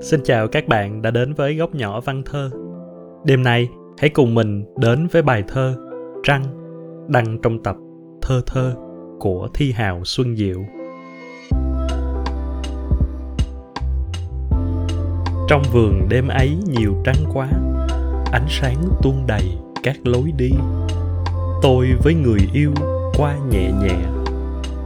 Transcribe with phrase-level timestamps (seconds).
[0.00, 2.50] Xin chào các bạn đã đến với góc nhỏ văn thơ.
[3.24, 3.68] Đêm nay,
[3.98, 5.76] hãy cùng mình đến với bài thơ
[6.22, 6.42] Trăng
[7.08, 7.76] đăng trong tập
[8.22, 8.74] Thơ thơ
[9.18, 10.64] của Thi Hào Xuân Diệu.
[15.48, 17.48] Trong vườn đêm ấy nhiều trăng quá,
[18.32, 19.44] ánh sáng tuôn đầy
[19.82, 20.50] các lối đi.
[21.62, 22.72] Tôi với người yêu
[23.18, 23.96] qua nhẹ nhẹ,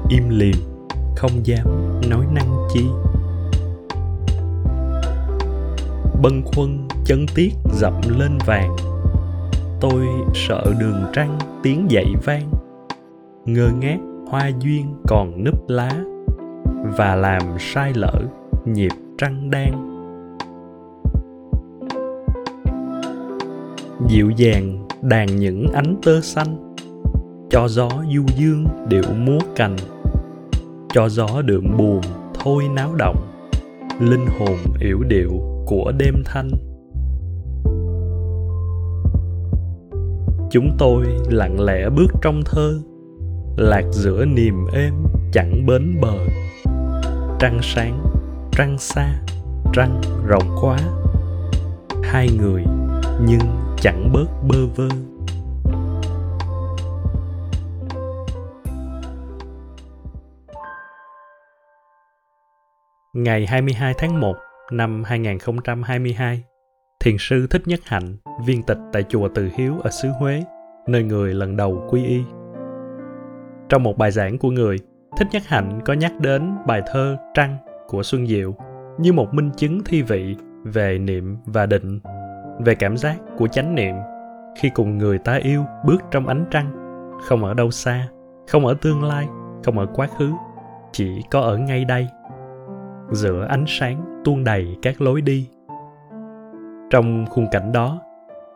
[0.08, 0.56] im lìm,
[1.16, 1.66] không dám
[2.10, 2.84] nói năng chi.
[6.22, 8.76] Bâng khuâng chân tiết dậm lên vàng.
[9.80, 12.50] Tôi sợ đường trăng tiếng dậy vang,
[13.44, 15.90] ngơ ngác hoa duyên còn nấp lá
[16.96, 18.20] và làm sai lỡ
[18.64, 19.90] nhịp trăng đan
[24.08, 26.74] dịu dàng đàn những ánh tơ xanh,
[27.50, 29.76] cho gió du dương điệu múa cành.
[30.92, 32.00] Cho gió đượm buồn
[32.34, 33.16] thôi náo động,
[34.00, 36.50] linh hồn yểu điệu của đêm thanh.
[40.50, 42.78] Chúng tôi lặng lẽ bước trong thơ,
[43.56, 44.94] lạc giữa niềm êm
[45.32, 46.14] chẳng bến bờ.
[47.38, 48.04] Trăng sáng,
[48.52, 49.22] trăng xa,
[49.72, 50.78] trăng rộng quá.
[52.02, 52.64] Hai người
[53.26, 53.40] nhưng
[53.76, 54.88] chẳng bớt bơ vơ.
[63.14, 64.34] Ngày 22 tháng 1
[64.70, 66.42] năm 2022,
[67.00, 70.42] thiền sư Thích Nhất Hạnh, viên tịch tại chùa Từ Hiếu ở xứ Huế,
[70.86, 72.22] nơi người lần đầu quy y.
[73.68, 74.76] Trong một bài giảng của người,
[75.18, 77.56] Thích Nhất Hạnh có nhắc đến bài thơ Trăng
[77.88, 78.54] của Xuân Diệu
[78.98, 82.00] như một minh chứng thi vị về niệm và định,
[82.60, 83.94] về cảm giác của chánh niệm
[84.58, 86.72] khi cùng người ta yêu bước trong ánh trăng,
[87.28, 88.08] không ở đâu xa,
[88.48, 89.28] không ở tương lai,
[89.64, 90.32] không ở quá khứ,
[90.92, 92.08] chỉ có ở ngay đây
[93.12, 95.48] giữa ánh sáng tuôn đầy các lối đi.
[96.90, 98.00] Trong khung cảnh đó,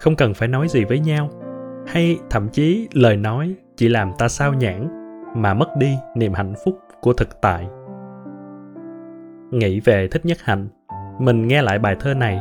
[0.01, 1.31] không cần phải nói gì với nhau,
[1.87, 4.89] hay thậm chí lời nói chỉ làm ta sao nhãn
[5.37, 7.69] mà mất đi niềm hạnh phúc của thực tại.
[9.51, 10.69] Nghĩ về thích nhất hạnh,
[11.19, 12.41] mình nghe lại bài thơ này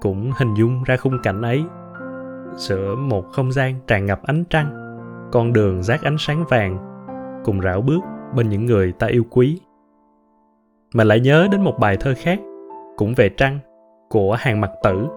[0.00, 1.64] cũng hình dung ra khung cảnh ấy.
[2.54, 4.98] Giữa một không gian tràn ngập ánh trăng,
[5.32, 6.78] con đường rác ánh sáng vàng
[7.44, 8.00] cùng rảo bước
[8.36, 9.60] bên những người ta yêu quý
[10.94, 12.40] mà lại nhớ đến một bài thơ khác,
[12.96, 13.58] cũng về trăng,
[14.08, 15.08] của hàng mặt tử.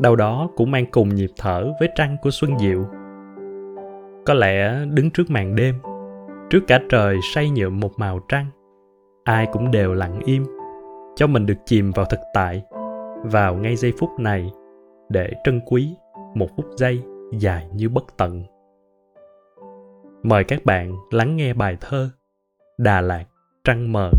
[0.00, 2.84] Đâu đó cũng mang cùng nhịp thở với trăng của xuân diệu.
[4.26, 5.74] Có lẽ đứng trước màn đêm,
[6.50, 8.46] trước cả trời say nhuộm một màu trăng,
[9.24, 10.44] ai cũng đều lặng im,
[11.16, 12.62] cho mình được chìm vào thực tại,
[13.24, 14.50] vào ngay giây phút này,
[15.08, 15.94] để trân quý
[16.34, 17.02] một phút giây
[17.38, 18.42] dài như bất tận.
[20.22, 22.10] Mời các bạn lắng nghe bài thơ
[22.78, 23.24] đà lạt
[23.64, 24.10] trăng mờ.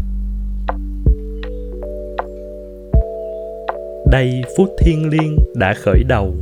[4.12, 6.34] Đây phút thiên liêng đã khởi đầu.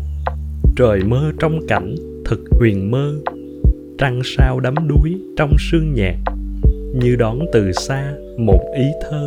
[0.75, 1.95] Trời mơ trong cảnh
[2.25, 3.15] thật huyền mơ.
[3.97, 6.15] Trăng sao đắm đuối trong sương nhạc,
[6.93, 9.25] như đón từ xa một ý thơ.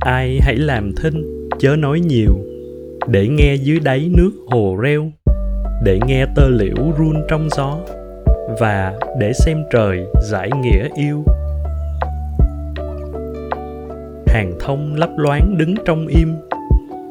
[0.00, 2.32] Ai hãy làm thinh, chớ nói nhiều,
[3.08, 5.10] để nghe dưới đáy nước hồ reo,
[5.84, 7.78] để nghe tơ liễu run trong gió,
[8.60, 11.24] và để xem trời giải nghĩa yêu
[14.32, 16.34] hàng thông lấp loáng đứng trong im,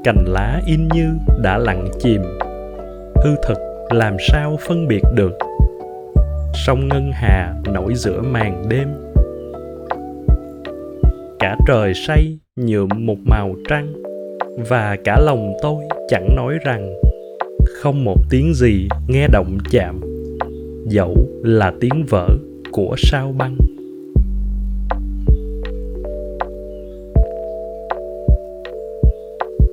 [0.04, 1.12] cành lá in như
[1.44, 2.22] đã lặng chìm.
[3.24, 3.58] Hư thực
[3.90, 5.38] làm sao phân biệt được?
[6.54, 8.88] Sông ngân hà nổi giữa màn đêm.
[11.40, 13.94] Cả trời say nhuộm một màu trăng,
[14.70, 16.94] và cả lòng tôi chẳng nói rằng
[17.66, 20.02] không một tiếng gì nghe động chạm.
[20.88, 22.28] Dẫu là tiếng vỡ
[22.72, 23.58] của sao băng.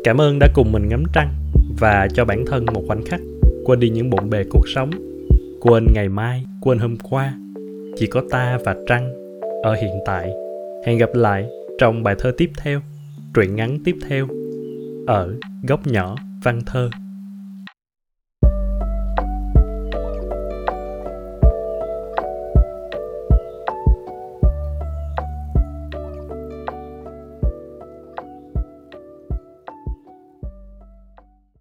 [0.06, 1.34] Cảm ơn đã cùng mình ngắm trăng
[1.78, 3.20] và cho bản thân một khoảnh khắc
[3.64, 4.90] quên đi những bộn bề cuộc sống,
[5.60, 7.34] quên ngày mai, quên hôm qua.
[7.96, 9.12] Chỉ có ta và trăng
[9.62, 10.30] ở hiện tại.
[10.86, 11.46] Hẹn gặp lại
[11.78, 12.80] trong bài thơ tiếp theo,
[13.34, 14.28] truyện ngắn tiếp theo
[15.06, 15.34] ở
[15.68, 16.90] góc nhỏ văn thơ